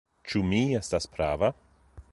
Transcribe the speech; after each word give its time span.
Ĉu 0.29 0.41
mi 0.53 0.61
estas 0.79 1.07
prava? 1.17 1.55